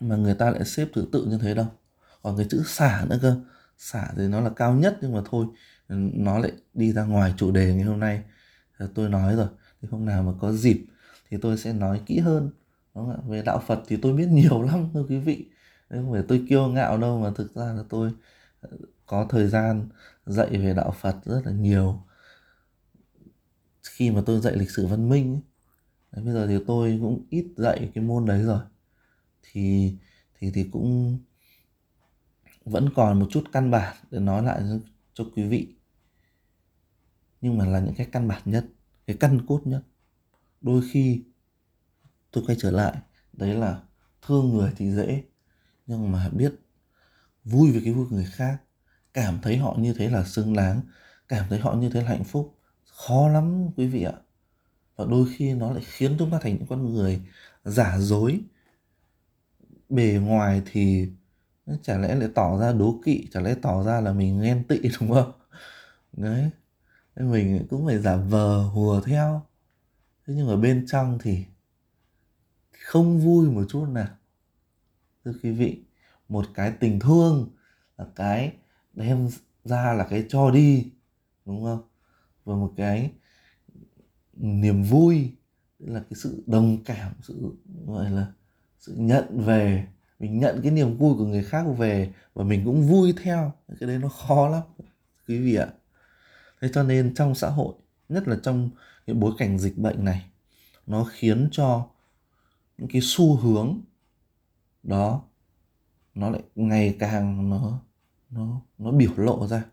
mà 0.00 0.16
người 0.16 0.34
ta 0.34 0.50
lại 0.50 0.64
xếp 0.64 0.88
thứ 0.94 1.06
tự 1.12 1.24
như 1.24 1.38
thế 1.38 1.54
đâu. 1.54 1.66
Còn 2.22 2.36
cái 2.36 2.46
chữ 2.50 2.62
xả 2.66 3.06
nữa 3.10 3.18
cơ. 3.22 3.40
Xả 3.78 4.12
thì 4.16 4.28
nó 4.28 4.40
là 4.40 4.50
cao 4.50 4.74
nhất 4.74 4.98
nhưng 5.02 5.12
mà 5.12 5.22
thôi, 5.30 5.46
nó 6.14 6.38
lại 6.38 6.52
đi 6.74 6.92
ra 6.92 7.04
ngoài 7.04 7.34
chủ 7.36 7.50
đề 7.50 7.74
ngày 7.74 7.84
hôm 7.84 8.00
nay. 8.00 8.22
Ờ, 8.78 8.88
tôi 8.94 9.08
nói 9.08 9.36
rồi, 9.36 9.48
thì 9.82 9.88
hôm 9.90 10.06
nào 10.06 10.22
mà 10.22 10.32
có 10.40 10.52
dịp 10.52 10.86
thì 11.28 11.36
tôi 11.42 11.58
sẽ 11.58 11.72
nói 11.72 12.00
kỹ 12.06 12.18
hơn. 12.18 12.50
Đúng 12.94 13.12
không? 13.16 13.30
về 13.30 13.42
đạo 13.42 13.62
Phật 13.66 13.82
thì 13.88 13.96
tôi 14.02 14.12
biết 14.12 14.26
nhiều 14.30 14.62
lắm, 14.62 14.90
thưa 14.94 15.04
quý 15.08 15.18
vị. 15.18 15.46
Đấy 15.90 16.00
không 16.02 16.12
phải 16.12 16.22
tôi 16.28 16.46
kiêu 16.48 16.68
ngạo 16.68 16.98
đâu 16.98 17.20
mà 17.20 17.30
thực 17.36 17.54
ra 17.54 17.72
là 17.72 17.82
tôi 17.88 18.12
ờ, 18.60 18.70
có 19.06 19.26
thời 19.30 19.48
gian 19.48 19.88
dạy 20.26 20.48
về 20.58 20.74
đạo 20.74 20.94
Phật 21.00 21.16
rất 21.24 21.40
là 21.46 21.52
nhiều 21.52 22.02
khi 24.00 24.10
mà 24.10 24.22
tôi 24.26 24.40
dạy 24.40 24.56
lịch 24.56 24.70
sử 24.70 24.86
văn 24.86 25.08
minh 25.08 25.34
ấy, 25.34 25.42
đấy, 26.12 26.24
bây 26.24 26.34
giờ 26.34 26.46
thì 26.46 26.64
tôi 26.66 26.98
cũng 27.02 27.26
ít 27.30 27.46
dạy 27.56 27.90
cái 27.94 28.04
môn 28.04 28.26
đấy 28.26 28.42
rồi. 28.42 28.60
Thì 29.42 29.94
thì 30.38 30.50
thì 30.54 30.68
cũng 30.72 31.18
vẫn 32.64 32.90
còn 32.94 33.20
một 33.20 33.26
chút 33.30 33.44
căn 33.52 33.70
bản 33.70 33.96
để 34.10 34.20
nói 34.20 34.42
lại 34.42 34.60
cho, 34.60 34.78
cho 35.14 35.30
quý 35.36 35.42
vị. 35.42 35.74
Nhưng 37.40 37.58
mà 37.58 37.66
là 37.66 37.80
những 37.80 37.94
cái 37.94 38.08
căn 38.12 38.28
bản 38.28 38.42
nhất 38.44 38.66
cái 39.06 39.16
căn 39.20 39.46
cốt 39.46 39.60
nhất. 39.64 39.82
Đôi 40.60 40.82
khi 40.92 41.24
tôi 42.30 42.44
quay 42.46 42.56
trở 42.60 42.70
lại 42.70 42.96
đấy 43.32 43.54
là 43.54 43.82
thương 44.22 44.48
người 44.48 44.72
thì 44.76 44.92
dễ 44.92 45.24
nhưng 45.86 46.12
mà 46.12 46.28
biết 46.28 46.54
vui 47.44 47.72
vì 47.72 47.80
cái 47.84 47.92
vui 47.92 48.06
của 48.10 48.16
người 48.16 48.28
khác 48.32 48.62
cảm 49.14 49.38
thấy 49.42 49.56
họ 49.56 49.76
như 49.78 49.94
thế 49.94 50.10
là 50.10 50.24
xứng 50.24 50.54
đáng 50.54 50.80
cảm 51.28 51.46
thấy 51.48 51.58
họ 51.58 51.74
như 51.74 51.90
thế 51.90 52.02
là 52.02 52.08
hạnh 52.08 52.24
phúc 52.24 52.59
khó 53.06 53.28
lắm, 53.28 53.68
quý 53.76 53.86
vị 53.86 54.02
ạ. 54.02 54.12
Và 54.96 55.04
đôi 55.04 55.26
khi 55.36 55.54
nó 55.54 55.72
lại 55.72 55.82
khiến 55.86 56.16
chúng 56.18 56.30
ta 56.30 56.38
thành 56.42 56.56
những 56.56 56.66
con 56.66 56.94
người 56.94 57.20
giả 57.64 57.98
dối. 57.98 58.40
Bề 59.88 60.18
ngoài 60.22 60.62
thì 60.66 61.08
chả 61.82 61.98
lẽ 61.98 62.14
lại 62.14 62.28
tỏ 62.34 62.58
ra 62.60 62.72
đố 62.72 63.00
kỵ, 63.04 63.28
chả 63.32 63.40
lẽ 63.40 63.54
tỏ 63.62 63.82
ra 63.84 64.00
là 64.00 64.12
mình 64.12 64.42
ghen 64.42 64.64
tị, 64.64 64.78
đúng 65.00 65.10
không? 65.10 65.32
Đấy. 66.12 66.50
Mình 67.16 67.66
cũng 67.70 67.86
phải 67.86 67.98
giả 67.98 68.16
vờ, 68.16 68.62
hùa 68.62 69.00
theo. 69.00 69.42
Thế 70.26 70.34
nhưng 70.36 70.48
ở 70.48 70.56
bên 70.56 70.86
trong 70.88 71.18
thì 71.22 71.44
không 72.84 73.20
vui 73.20 73.50
một 73.50 73.64
chút 73.68 73.84
nào. 73.84 74.08
Thưa 75.24 75.32
quý 75.42 75.50
vị, 75.50 75.82
một 76.28 76.46
cái 76.54 76.72
tình 76.80 77.00
thương 77.00 77.50
là 77.98 78.06
cái 78.16 78.52
đem 78.92 79.28
ra 79.64 79.92
là 79.92 80.06
cái 80.10 80.26
cho 80.28 80.50
đi, 80.50 80.92
đúng 81.44 81.64
không? 81.64 81.89
Và 82.50 82.56
một 82.56 82.72
cái 82.76 83.10
niềm 84.34 84.82
vui 84.82 85.32
là 85.78 86.00
cái 86.00 86.12
sự 86.14 86.42
đồng 86.46 86.84
cảm, 86.84 87.12
sự, 87.22 87.52
gọi 87.86 88.10
là, 88.10 88.32
sự 88.78 88.94
nhận 88.96 89.44
về, 89.44 89.86
mình 90.18 90.38
nhận 90.38 90.60
cái 90.62 90.72
niềm 90.72 90.96
vui 90.96 91.14
của 91.14 91.26
người 91.26 91.44
khác 91.44 91.64
về 91.78 92.12
và 92.34 92.44
mình 92.44 92.64
cũng 92.64 92.88
vui 92.88 93.14
theo. 93.22 93.52
Cái 93.80 93.88
đấy 93.88 93.98
nó 93.98 94.08
khó 94.08 94.48
lắm, 94.48 94.62
quý 95.28 95.38
vị 95.38 95.54
ạ. 95.54 95.68
Thế 96.60 96.68
cho 96.72 96.82
nên 96.82 97.14
trong 97.14 97.34
xã 97.34 97.48
hội, 97.48 97.74
nhất 98.08 98.28
là 98.28 98.36
trong 98.42 98.70
cái 99.06 99.14
bối 99.14 99.32
cảnh 99.38 99.58
dịch 99.58 99.78
bệnh 99.78 100.04
này, 100.04 100.26
nó 100.86 101.04
khiến 101.04 101.48
cho 101.52 101.86
những 102.78 102.88
cái 102.88 103.02
xu 103.04 103.36
hướng 103.36 103.80
đó, 104.82 105.22
nó 106.14 106.30
lại 106.30 106.42
ngày 106.54 106.96
càng 106.98 107.50
nó 107.50 107.80
nó 108.30 108.60
nó 108.78 108.90
biểu 108.92 109.12
lộ 109.16 109.46
ra. 109.46 109.64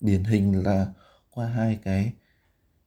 Điển 0.00 0.24
hình 0.24 0.64
là 0.64 0.92
qua 1.34 1.46
hai 1.46 1.78
cái 1.82 2.12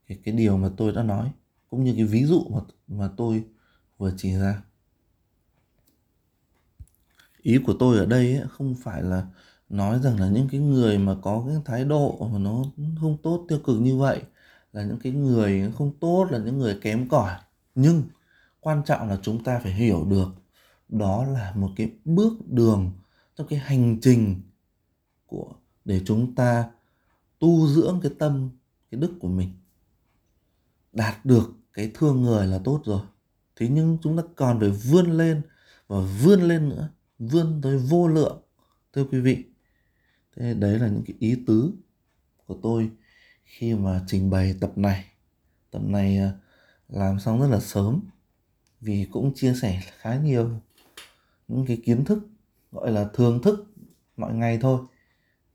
cái 0.08 0.18
cái 0.24 0.34
điều 0.34 0.58
mà 0.58 0.70
tôi 0.78 0.92
đã 0.92 1.04
nói 1.04 1.32
cũng 1.70 1.84
như 1.84 1.94
cái 1.96 2.06
ví 2.06 2.26
dụ 2.26 2.44
mà 2.50 2.60
mà 2.88 3.10
tôi 3.18 3.44
vừa 3.98 4.12
chỉ 4.18 4.34
ra. 4.34 4.62
Ý 7.42 7.58
của 7.66 7.74
tôi 7.80 7.98
ở 7.98 8.06
đây 8.06 8.38
ấy, 8.38 8.48
không 8.50 8.76
phải 8.84 9.04
là 9.04 9.26
nói 9.70 10.00
rằng 10.00 10.20
là 10.20 10.30
những 10.30 10.48
cái 10.52 10.62
người 10.62 10.98
mà 10.98 11.16
có 11.22 11.44
cái 11.48 11.56
thái 11.66 11.86
độ 11.86 12.30
mà 12.32 12.40
nó 12.40 12.64
không 13.02 13.18
tốt 13.24 13.46
tiêu 13.48 13.60
cực 13.66 13.82
như 13.82 13.98
vậy 13.98 14.22
là 14.74 14.84
những 14.84 15.00
cái 15.00 15.12
người 15.12 15.72
không 15.78 15.92
tốt 16.00 16.28
là 16.32 16.38
những 16.38 16.60
người 16.60 16.80
kém 16.82 17.10
cỏi. 17.10 17.40
Nhưng 17.76 18.04
quan 18.60 18.82
trọng 18.86 19.10
là 19.10 19.20
chúng 19.22 19.44
ta 19.44 19.60
phải 19.60 19.72
hiểu 19.72 20.06
được 20.06 20.28
đó 20.90 21.26
là 21.26 21.54
một 21.56 21.70
cái 21.76 21.92
bước 22.06 22.34
đường 22.48 22.92
trong 23.36 23.48
cái 23.48 23.60
hành 23.60 23.98
trình 24.02 24.42
của 25.26 25.54
để 25.86 26.02
chúng 26.06 26.36
ta 26.36 26.70
tu 27.46 27.68
dưỡng 27.68 28.00
cái 28.04 28.12
tâm, 28.20 28.50
cái 28.92 29.02
đức 29.02 29.14
của 29.20 29.28
mình. 29.28 29.50
Đạt 30.94 31.26
được 31.26 31.54
cái 31.74 31.92
thương 31.94 32.22
người 32.22 32.48
là 32.48 32.60
tốt 32.64 32.82
rồi. 32.86 33.02
Thế 33.56 33.68
nhưng 33.68 33.98
chúng 34.02 34.18
ta 34.18 34.24
còn 34.36 34.60
phải 34.60 34.70
vươn 34.70 35.12
lên 35.12 35.42
và 35.88 36.00
vươn 36.00 36.42
lên 36.42 36.70
nữa. 36.70 36.90
Vươn 37.20 37.60
tới 37.64 37.78
vô 37.78 38.08
lượng, 38.08 38.42
thưa 38.94 39.06
quý 39.12 39.20
vị. 39.20 39.44
Thế 40.36 40.54
đấy 40.54 40.80
là 40.80 40.88
những 40.88 41.04
cái 41.08 41.16
ý 41.20 41.44
tứ 41.48 41.72
của 42.46 42.58
tôi 42.64 42.92
khi 43.44 43.74
mà 43.74 44.04
trình 44.08 44.30
bày 44.30 44.56
tập 44.62 44.78
này. 44.78 45.06
Tập 45.72 45.82
này 45.86 46.18
à, 46.18 46.32
làm 46.90 47.20
xong 47.20 47.42
rất 47.42 47.48
là 47.48 47.60
sớm 47.60 48.00
vì 48.82 49.08
cũng 49.12 49.34
chia 49.36 49.54
sẻ 49.62 49.82
khá 49.98 50.20
nhiều 50.20 50.62
những 51.48 51.66
cái 51.66 51.82
kiến 51.86 52.06
thức, 52.06 52.28
gọi 52.72 52.92
là 52.92 53.10
thường 53.14 53.42
thức 53.42 53.74
mọi 54.18 54.34
ngày 54.34 54.58
thôi. 54.62 54.80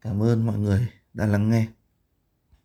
Cảm 0.01 0.23
ơn 0.23 0.47
mọi 0.47 0.59
người 0.59 0.89
đã 1.15 1.27
lắng 1.27 1.51
nghe. 1.51 1.67